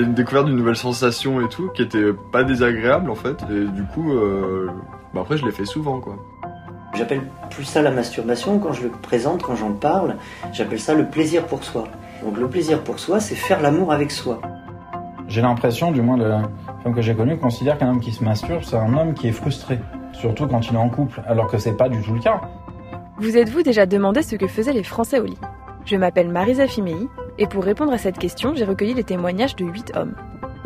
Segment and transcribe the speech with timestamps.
[0.00, 3.36] C'était une découverte d'une nouvelle sensation et tout, qui était pas désagréable en fait.
[3.50, 4.70] Et du coup, euh,
[5.12, 6.16] bah après je l'ai fait souvent quoi.
[6.94, 7.20] J'appelle
[7.50, 10.16] plus ça la masturbation quand je le présente, quand j'en parle.
[10.54, 11.84] J'appelle ça le plaisir pour soi.
[12.24, 14.40] Donc le plaisir pour soi, c'est faire l'amour avec soi.
[15.28, 16.48] J'ai l'impression, du moins la
[16.82, 19.32] femme que j'ai connue, considère qu'un homme qui se masturbe, c'est un homme qui est
[19.32, 19.80] frustré.
[20.14, 22.40] Surtout quand il est en couple, alors que c'est pas du tout le cas.
[23.18, 25.38] Vous êtes-vous déjà demandé ce que faisaient les Français au lit?
[25.84, 27.06] Je m'appelle Marisa Fimei,
[27.40, 30.14] et pour répondre à cette question, j'ai recueilli les témoignages de 8 hommes.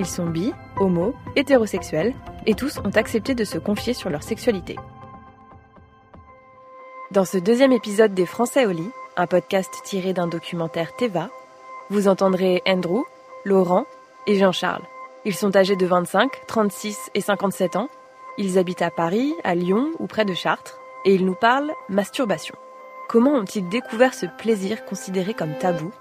[0.00, 2.14] Ils sont bi, homo, hétérosexuels,
[2.46, 4.76] et tous ont accepté de se confier sur leur sexualité.
[7.12, 11.30] Dans ce deuxième épisode des Français au lit, un podcast tiré d'un documentaire Teva,
[11.90, 13.04] vous entendrez Andrew,
[13.44, 13.86] Laurent
[14.26, 14.82] et Jean-Charles.
[15.24, 17.88] Ils sont âgés de 25, 36 et 57 ans.
[18.36, 22.56] Ils habitent à Paris, à Lyon ou près de Chartres, et ils nous parlent masturbation.
[23.08, 25.92] Comment ont-ils découvert ce plaisir considéré comme tabou?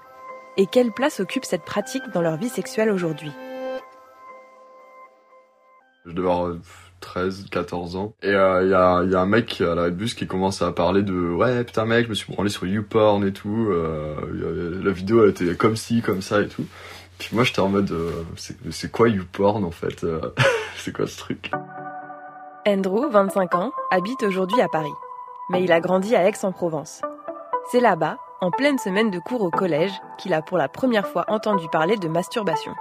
[0.56, 3.32] Et quelle place occupe cette pratique dans leur vie sexuelle aujourd'hui?
[6.06, 6.54] Je devais avoir
[7.00, 8.12] 13, 14 ans.
[8.22, 10.70] Et il euh, y, a, y, a, un mec à la bus qui commence à
[10.70, 13.68] parler de ouais putain mec, je me suis branlé sur YouPorn et tout.
[13.70, 16.66] Euh, la vidéo elle était comme ci, comme ça et tout.
[17.18, 18.22] Puis moi j'étais en mode euh,
[18.70, 20.06] c'est quoi YouPorn en fait
[20.76, 21.50] C'est quoi ce truc?
[22.66, 24.92] Andrew, 25 ans, habite aujourd'hui à Paris.
[25.50, 27.02] Mais il a grandi à Aix-en-Provence.
[27.70, 31.24] C'est là-bas, en pleine semaine de cours au collège, qu'il a pour la première fois
[31.28, 32.72] entendu parler de masturbation.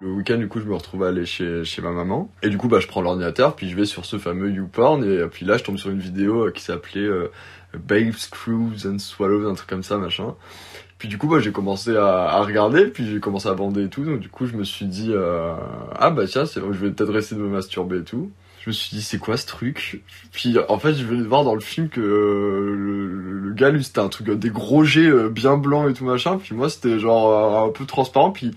[0.00, 2.30] Le week-end, du coup, je me retrouve à aller chez, chez ma maman.
[2.42, 5.04] Et du coup, bah, je prends l'ordinateur, puis je vais sur ce fameux YouPorn.
[5.04, 7.30] Et puis là, je tombe sur une vidéo euh, qui s'appelait euh,
[7.74, 10.34] Babes, Cruise and Swallows, un truc comme ça, machin.
[10.96, 14.04] Puis du coup, bah, j'ai commencé à, regarder, puis j'ai commencé à bander et tout.
[14.04, 15.54] Donc du coup, je me suis dit, euh,
[15.94, 18.30] ah bah tiens, je vais peut-être essayer de me masturber et tout.
[18.66, 20.02] Je me suis dit, c'est quoi ce truc?
[20.32, 23.06] Puis en fait, je venais de voir dans le film que euh, le,
[23.38, 26.36] le, gars, lui, c'était un truc, des gros jets bien blancs et tout machin.
[26.36, 28.32] Puis moi, c'était genre un peu transparent.
[28.32, 28.56] Puis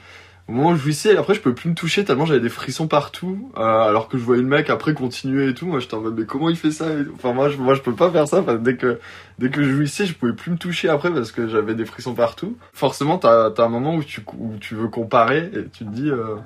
[0.49, 2.87] au moment où je jouissais, après je peux plus me toucher tellement j'avais des frissons
[2.87, 5.67] partout, euh, alors que je voyais le mec après continuer et tout.
[5.67, 7.93] Moi j'étais en mode mais comment il fait ça Enfin moi je, moi je peux
[7.93, 8.41] pas faire ça.
[8.57, 8.99] dès que
[9.37, 12.15] dès que je jouissais, je pouvais plus me toucher après parce que j'avais des frissons
[12.15, 12.57] partout.
[12.73, 16.09] Forcément t'as as un moment où tu où tu veux comparer et tu te dis
[16.09, 16.37] euh,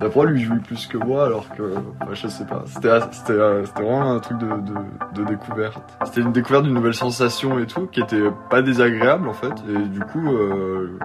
[0.00, 1.74] d'après lui jouit plus que moi alors que
[2.12, 2.64] je sais pas.
[2.66, 5.96] C'était c'était euh, c'était vraiment un truc de de, de découverte.
[6.06, 9.88] C'était une découverte d'une nouvelle sensation et tout qui était pas désagréable en fait et
[9.88, 10.98] du coup euh,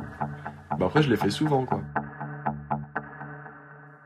[0.80, 1.80] bah après je l'ai fait souvent quoi.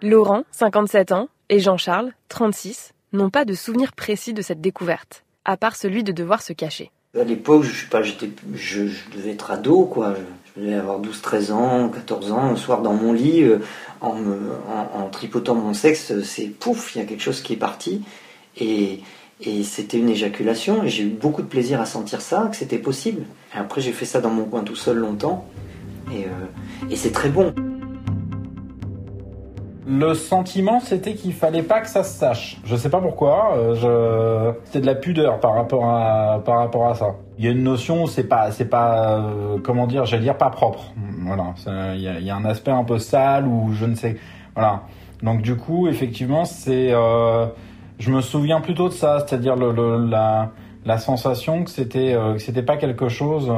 [0.02, 5.58] Laurent, 57 ans, et Jean-Charles, 36, n'ont pas de souvenir précis de cette découverte, à
[5.58, 6.92] part celui de devoir se cacher.
[7.20, 8.84] À l'époque, je, pas, j'étais, je,
[9.16, 10.14] devais être ado, quoi.
[10.56, 13.60] Je, devais avoir 12, 13 ans, 14 ans, un soir dans mon lit, euh,
[14.02, 18.04] en, tripotant mon sexe, c'est pouf, il y a quelque chose qui est parti.
[18.60, 19.02] Et,
[19.42, 22.80] et c'était une éjaculation, et j'ai eu beaucoup de plaisir à sentir ça, que c'était
[22.80, 23.24] possible.
[23.54, 25.48] Après, j'ai fait ça dans mon coin tout seul longtemps,
[26.12, 27.54] et, euh, et c'est très bon.
[29.90, 32.58] Le sentiment, c'était qu'il fallait pas que ça se sache.
[32.66, 33.56] Je sais pas pourquoi.
[33.56, 34.60] Euh, je...
[34.66, 37.16] C'était de la pudeur par rapport à par rapport à ça.
[37.38, 40.50] Il y a une notion, c'est pas c'est pas euh, comment dire, j'allais dire pas
[40.50, 40.92] propre.
[41.24, 41.54] Voilà,
[41.96, 44.18] il y a, y a, un aspect un peu sale ou je ne sais.
[44.56, 44.82] Voilà.
[45.24, 47.46] Donc du coup, effectivement, c'est euh,
[47.98, 50.52] je me souviens plutôt de ça, c'est-à-dire le, le, la
[50.84, 53.50] la sensation que c'était euh, que c'était pas quelque chose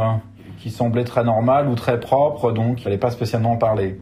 [0.59, 4.00] qui semblait très normal ou très propre, donc il fallait pas spécialement en parler.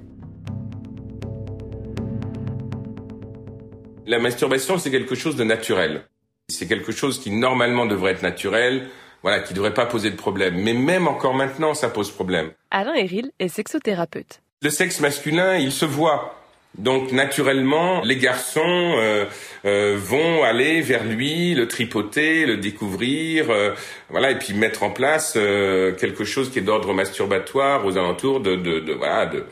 [4.08, 6.04] La masturbation, c'est quelque chose de naturel.
[6.48, 8.88] C'est quelque chose qui normalement devrait être naturel,
[9.22, 10.56] voilà, qui devrait pas poser de problème.
[10.64, 12.52] Mais même encore maintenant, ça pose problème.
[12.72, 14.42] Alain Eril est sexothérapeute.
[14.62, 16.36] Le sexe masculin, il se voit.
[16.78, 19.26] Donc naturellement, les garçons euh,
[19.66, 23.72] euh, vont aller vers lui, le tripoter, le découvrir, euh,
[24.10, 28.56] voilà, et puis mettre en place quelque chose qui est d'ordre masturbatoire aux alentours de,
[28.56, 29.44] de, de voilà, de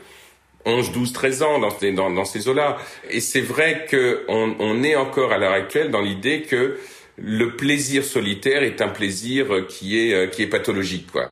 [0.66, 2.76] 11, 12, 13 ans dans ces, dans, dans ces eaux-là.
[3.08, 6.78] Et c'est vrai qu'on on est encore à l'heure actuelle dans l'idée que
[7.16, 11.30] le plaisir solitaire est un plaisir qui est, euh, qui est pathologique, quoi.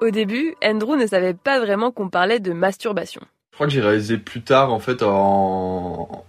[0.00, 3.22] Au début, Andrew ne savait pas vraiment qu'on parlait de masturbation.
[3.50, 6.24] Je crois que j'ai réalisé plus tard en fait en,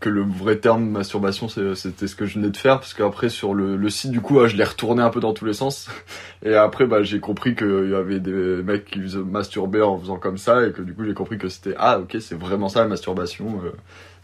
[0.00, 3.52] que le vrai terme masturbation c'était ce que je venais de faire parce qu'après sur
[3.52, 5.88] le, le, site du coup je l'ai retourné un peu dans tous les sens
[6.44, 10.16] et après bah, j'ai compris qu'il y avait des mecs qui se masturbaient en faisant
[10.16, 12.80] comme ça et que du coup j'ai compris que c'était ah ok c'est vraiment ça
[12.80, 13.60] la masturbation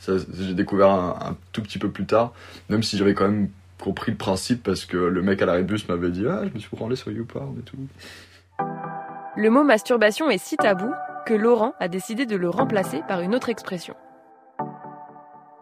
[0.08, 2.32] euh, j'ai découvert un, tout petit peu plus tard
[2.68, 3.48] même si j'avais quand même
[3.80, 6.58] compris le principe parce que le mec à la rébus m'avait dit ah je me
[6.58, 7.76] suis branlé sur YouPorn et tout
[9.36, 10.92] le mot masturbation est si tabou
[11.26, 13.96] que Laurent a décidé de le remplacer par une autre expression.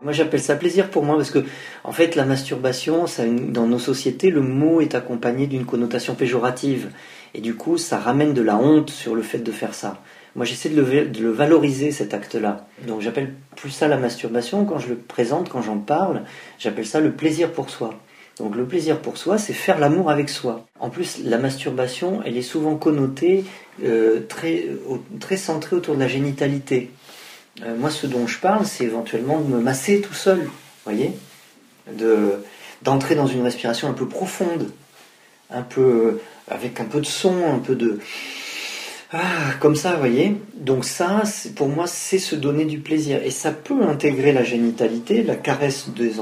[0.02, 1.44] Moi j'appelle ça plaisir pour moi parce que
[1.84, 6.90] en fait la masturbation, ça, dans nos sociétés, le mot est accompagné d'une connotation péjorative
[7.34, 10.02] et du coup ça ramène de la honte sur le fait de faire ça.
[10.34, 12.66] Moi j'essaie de le, de le, valoriser cet acte-là.
[12.86, 16.22] Donc j'appelle plus ça la masturbation quand je le présente, quand j'en parle,
[16.58, 17.94] j'appelle ça le plaisir pour soi.
[18.38, 20.66] Donc le plaisir pour soi, c'est faire l'amour avec soi.
[20.80, 23.44] En plus, la masturbation, elle est souvent connotée,
[23.84, 24.66] euh, très,
[25.20, 26.90] très centrée autour de la génitalité.
[27.60, 30.48] Euh, moi, ce dont je parle, c'est éventuellement de me masser tout seul,
[30.84, 31.12] voyez
[31.92, 32.38] de,
[32.82, 34.70] D'entrer dans une respiration un peu profonde,
[35.50, 36.18] un peu,
[36.48, 38.00] avec un peu de son, un peu de...
[39.12, 41.22] Ah, comme ça, voyez Donc ça,
[41.54, 43.22] pour moi, c'est se donner du plaisir.
[43.22, 46.14] Et ça peut intégrer la génitalité, la caresse des,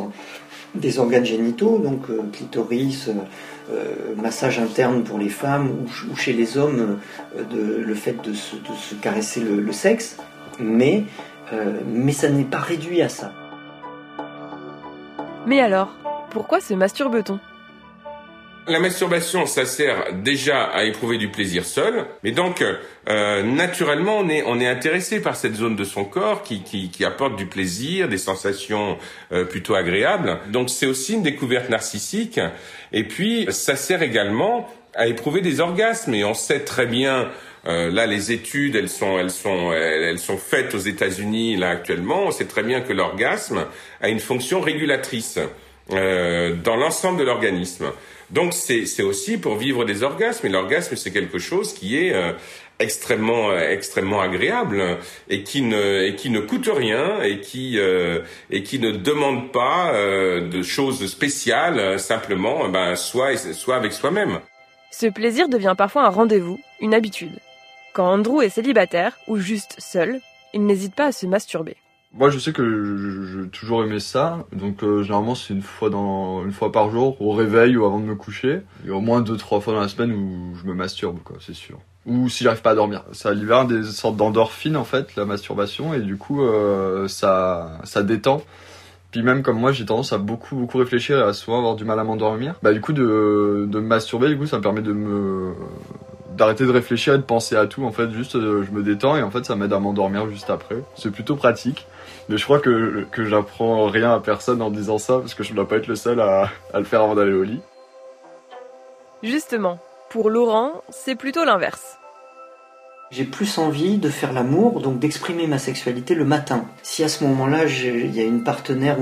[0.75, 3.09] des organes génitaux, donc euh, clitoris,
[3.71, 6.99] euh, massage interne pour les femmes ou, chez les hommes,
[7.55, 10.19] le fait de se, caresser le sexe
[10.61, 11.05] mais,
[11.53, 13.33] euh, mais ça n'est pas réduit à ça.
[15.47, 15.89] Mais alors,
[16.31, 17.39] pourquoi se masturbe-t-on?
[18.69, 22.62] La masturbation, ça sert déjà à éprouver du plaisir seul, mais donc
[23.09, 26.91] euh, naturellement on est on est intéressé par cette zone de son corps qui qui,
[26.91, 28.99] qui apporte du plaisir, des sensations
[29.33, 30.39] euh, plutôt agréables.
[30.49, 32.39] Donc c'est aussi une découverte narcissique.
[32.93, 36.15] Et puis ça sert également à éprouver des orgasmes.
[36.15, 37.29] Et on sait très bien
[37.67, 42.25] euh, là, les études, elles sont, elles sont, elles, sont faites aux États-Unis là actuellement.
[42.27, 43.67] On sait très bien que l'orgasme
[44.01, 45.39] a une fonction régulatrice
[45.93, 47.87] euh, dans l'ensemble de l'organisme.
[48.31, 50.47] Donc, c'est aussi pour vivre des orgasmes.
[50.47, 52.33] Et l'orgasme, c'est quelque chose qui est euh,
[52.79, 54.99] extrêmement, extrêmement agréable
[55.29, 57.79] et qui ne, et qui ne coûte rien et qui,
[58.51, 61.99] et qui ne demande pas de choses spéciales.
[61.99, 64.39] Simplement, ben, soit, soit avec soi-même.
[64.93, 67.33] Ce plaisir devient parfois un rendez-vous, une habitude.
[67.93, 70.21] Quand Andrew est célibataire ou juste seul,
[70.55, 71.77] il n'hésite pas à se masturber.
[72.13, 76.45] Moi, je sais que j'ai toujours aimé ça, donc euh, généralement c'est une fois dans
[76.45, 78.63] une fois par jour, au réveil ou avant de me coucher.
[78.83, 81.19] Il y a au moins deux trois fois dans la semaine où je me masturbe,
[81.23, 81.79] quoi, c'est sûr.
[82.07, 85.95] Ou si j'arrive pas à dormir, ça libère des sortes d'endorphines en fait, la masturbation,
[85.95, 88.43] et du coup euh, ça ça détend.
[89.13, 91.85] Puis même comme moi, j'ai tendance à beaucoup beaucoup réfléchir et à souvent avoir du
[91.85, 92.55] mal à m'endormir.
[92.63, 95.53] Bah du coup de de me masturber, du coup ça me permet de me
[96.41, 97.85] d'arrêter de réfléchir et de penser à tout.
[97.85, 100.49] En fait, juste euh, je me détends et en fait ça m'aide à m'endormir juste
[100.49, 100.77] après.
[100.95, 101.87] C'est plutôt pratique.
[102.31, 105.51] Mais je crois que, que j'apprends rien à personne en disant ça parce que je
[105.51, 107.61] ne dois pas être le seul à, à le faire avant d'aller au lit.
[109.23, 109.79] Justement,
[110.09, 112.00] pour Laurent, c'est plutôt l'inverse.
[113.12, 116.67] J'ai plus envie de faire l'amour, donc d'exprimer ma sexualité le matin.
[116.85, 118.99] Si à ce moment-là, il y a une partenaire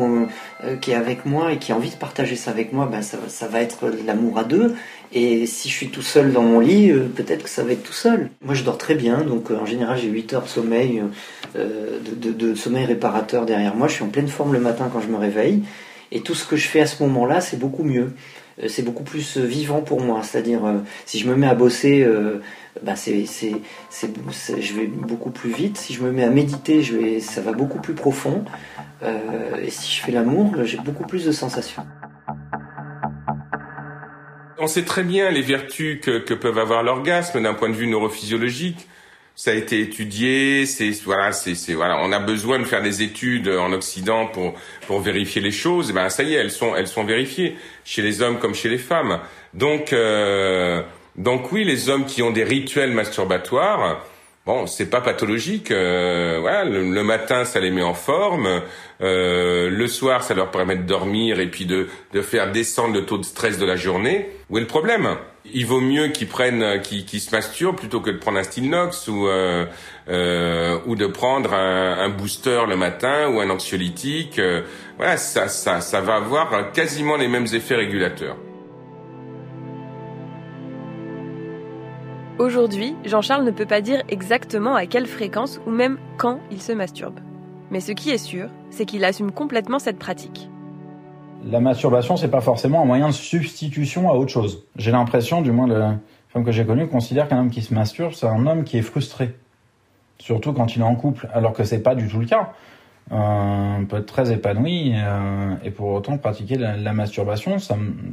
[0.64, 3.02] euh, qui est avec moi et qui a envie de partager ça avec moi, ben
[3.02, 4.74] ça, va être l'amour à deux.
[5.12, 7.82] Et si je suis tout seul dans mon lit, euh, peut-être que ça va être
[7.82, 8.30] tout seul.
[8.42, 11.02] Moi, je dors très bien, donc euh, en général, j'ai 8 heures de sommeil,
[11.54, 13.88] de, sommeil réparateur derrière moi.
[13.88, 15.64] Je suis en pleine forme le matin quand je me réveille.
[16.12, 18.14] Et tout ce que je fais à ce moment-là, c'est beaucoup mieux.
[18.66, 20.22] C'est beaucoup plus vivant pour moi.
[20.22, 20.60] C'est-à-dire,
[21.06, 22.04] si je me mets à bosser
[22.82, 23.52] bah c'est, c'est,
[23.90, 25.76] je vais beaucoup plus vite.
[25.76, 28.44] Si je me mets à méditer, je vais, ça va beaucoup plus profond.
[29.02, 31.86] Euh, et si je fais l'amour, j'ai beaucoup plus de sensations.
[34.58, 37.86] On sait très bien les vertus que, que peuvent avoir l'orgasme d'un point de vue
[37.86, 38.88] neurophysiologique.
[39.40, 43.46] Ça a été étudié, c'est voilà, c'est voilà, on a besoin de faire des études
[43.46, 44.54] en Occident pour
[44.88, 45.90] pour vérifier les choses.
[45.90, 48.68] Et ben ça y est, elles sont elles sont vérifiées chez les hommes comme chez
[48.68, 49.20] les femmes.
[49.54, 50.82] Donc euh,
[51.14, 54.04] donc oui, les hommes qui ont des rituels masturbatoires,
[54.44, 55.70] bon, c'est pas pathologique.
[55.70, 58.62] Euh, voilà, le, matin, ça les met en forme.
[59.02, 63.06] Euh, le soir, ça leur permet de dormir et puis de, de faire descendre le
[63.06, 64.30] taux de stress de la journée.
[64.50, 65.16] Où est le problème?
[65.52, 69.26] Il vaut mieux qu'ils prennent, qu'ils se masturbent plutôt que de prendre un Stilnox ou
[69.26, 69.66] euh,
[70.08, 74.38] euh, ou de prendre un, booster le matin ou un anxiolytique.
[74.38, 74.62] Euh,
[74.96, 78.36] voilà, ça, ça, ça va avoir quasiment les mêmes effets régulateurs.
[82.38, 86.72] Aujourd'hui, Jean-Charles ne peut pas dire exactement à quelle fréquence ou même quand il se
[86.72, 87.18] masturbe.
[87.70, 90.48] Mais ce qui est sûr, c'est qu'il assume complètement cette pratique.
[91.44, 94.64] La masturbation, c'est pas forcément un moyen de substitution à autre chose.
[94.76, 95.96] J'ai l'impression, du moins les
[96.28, 98.82] femmes que j'ai connues considèrent qu'un homme qui se masturbe, c'est un homme qui est
[98.82, 99.34] frustré.
[100.18, 102.50] Surtout quand il est en couple, alors que c'est pas du tout le cas.
[103.10, 107.56] Euh, peut être très épanoui euh, et pour autant pratiquer la, la masturbation,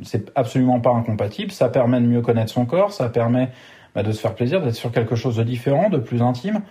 [0.04, 1.52] c'est absolument pas incompatible.
[1.52, 3.50] Ça permet de mieux connaître son corps, ça permet
[3.94, 6.62] bah, de se faire plaisir, d'être sur quelque chose de différent, de plus intime.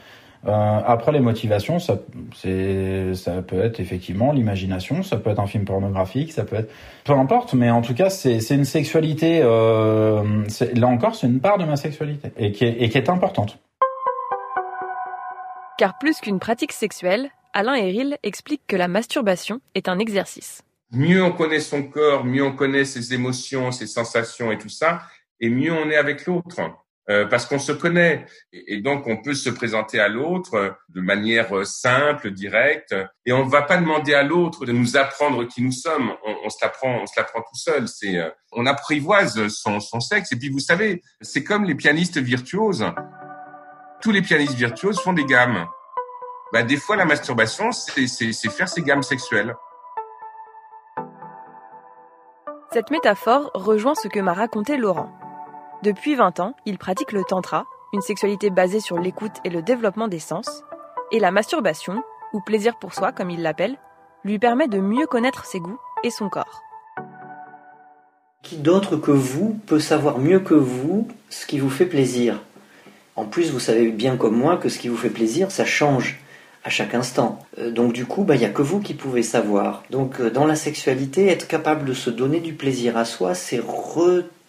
[0.47, 1.99] Euh, après les motivations, ça,
[2.35, 6.71] c'est, ça peut être effectivement l'imagination, ça peut être un film pornographique, ça peut être,
[7.05, 9.41] peu importe, mais en tout cas c'est, c'est une sexualité.
[9.43, 13.09] Euh, là encore, c'est une part de ma sexualité et qui est, et qui est
[13.09, 13.59] importante.
[15.79, 20.63] Car plus qu'une pratique sexuelle, Alain Héril explique que la masturbation est un exercice.
[20.93, 25.01] Mieux on connaît son corps, mieux on connaît ses émotions, ses sensations et tout ça,
[25.41, 26.61] et mieux on est avec l'autre.
[27.11, 31.03] Euh, parce qu'on se connaît et, donc on peut se présenter à l'autre euh, de
[31.03, 32.95] manière euh, simple, directe,
[33.27, 36.15] et on ne va pas demander à l'autre de nous apprendre qui nous sommes.
[36.25, 37.89] On, on se l'apprend, on se l'apprend tout seul.
[37.89, 38.19] C'est,
[38.53, 40.33] on apprivoise son, son sexe.
[40.33, 42.87] Et puis vous savez, c'est comme les pianistes virtuoses.
[44.01, 45.67] Tous les pianistes virtuoses font des gammes.
[46.53, 49.55] Bah, des fois, la masturbation, c'est faire ses gammes sexuelles.
[52.73, 55.24] Cette métaphore rejoint ce que m'a raconté Laurent.
[55.85, 60.09] Depuis 20 ans, il pratique le tantra, une sexualité basée sur l'écoute et le développement
[60.09, 60.63] des sens,
[61.13, 63.77] et la masturbation, ou plaisir pour soi comme il l'appelle,
[64.25, 66.63] lui permet de mieux connaître ses goûts et son corps.
[68.43, 72.41] Qui d'autre que vous peut savoir mieux que vous ce qui vous fait plaisir?
[73.15, 76.19] En plus, vous savez bien comme moi que ce qui vous fait plaisir, ça change
[76.65, 77.41] à chaque instant.
[77.59, 79.83] Euh, donc du coup, bah, il n'y a que vous qui pouvez savoir.
[79.91, 83.59] Donc euh, dans la sexualité, être capable de se donner du plaisir à soi, c'est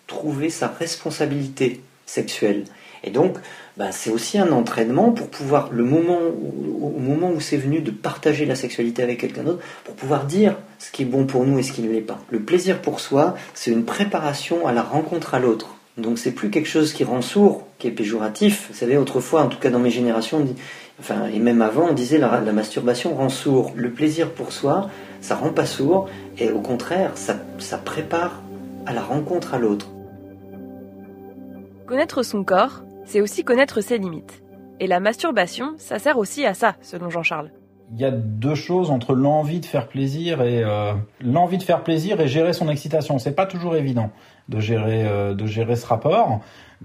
[0.07, 2.65] retrouver sa responsabilité sexuelle.
[3.03, 3.37] Et donc,
[3.77, 6.19] bah, c'est aussi un entraînement pour pouvoir, le moment
[6.81, 10.55] au moment où c'est venu de partager la sexualité avec quelqu'un d'autre, pour pouvoir dire
[10.79, 12.19] ce qui est bon pour nous et ce qui ne l'est pas.
[12.29, 15.75] Le plaisir pour soi, c'est une préparation à la rencontre à l'autre.
[15.97, 18.67] Donc c'est plus quelque chose qui rend sourd, qui est péjoratif.
[18.69, 20.45] Vous savez, autrefois, en tout cas dans mes générations,
[20.99, 23.71] enfin, et même avant, on disait la, la masturbation rend sourd.
[23.75, 24.89] Le plaisir pour soi,
[25.21, 28.41] ça rend pas sourd, et au contraire, ça, ça prépare
[28.85, 29.87] à la rencontre à l'autre.
[31.85, 34.41] Connaître son corps, c'est aussi connaître ses limites.
[34.79, 37.51] Et la masturbation, ça sert aussi à ça, selon Jean-Charles.
[37.93, 41.83] Il y a deux choses entre l'envie de faire plaisir et euh, l'envie de faire
[41.83, 43.19] plaisir et gérer son excitation.
[43.19, 44.09] C'est pas toujours évident
[44.49, 46.39] de gérer euh, de gérer ce rapport.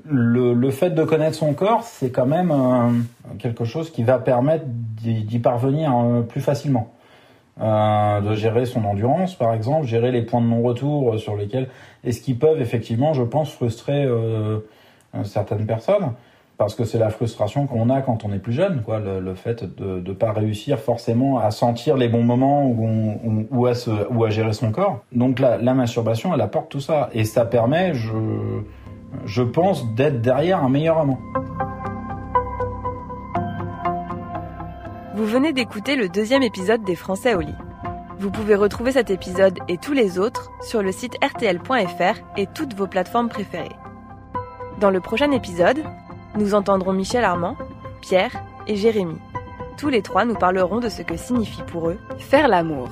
[0.05, 2.91] Le, fait de connaître son corps, c'est quand même euh,
[3.39, 5.93] quelque chose qui va permettre d'y parvenir
[6.29, 6.93] plus facilement.
[7.59, 11.69] De gérer son endurance, par exemple, gérer les points de non-retour sur lesquels,
[12.05, 14.07] et ce qui peuvent effectivement, je pense, frustrer
[15.25, 16.13] certaines personnes
[16.61, 19.65] parce que c'est la frustration qu'on a quand on est plus jeune, quoi, le, fait
[19.65, 24.25] de ne pas réussir forcément à sentir les bons moments ou, ou, à, se, ou
[24.25, 25.01] à gérer son corps.
[25.11, 27.09] Donc la, la masturbation, elle apporte tout ça.
[27.15, 28.13] Et ça permet, je,
[29.25, 31.19] je pense, d'être derrière un meilleur amant.
[35.15, 37.57] Vous venez d'écouter le deuxième épisode des Français au lit.
[38.19, 42.75] Vous pouvez retrouver cet épisode et tous les autres sur le site rtl.fr et toutes
[42.75, 43.77] vos plateformes préférées.
[44.81, 45.85] Dans le prochain épisode,
[46.39, 47.55] nous entendrons Michel Armand,
[48.01, 49.19] Pierre et Jérémy.
[49.77, 52.89] Tous les trois nous parleront de ce que signifie pour eux faire l'amour.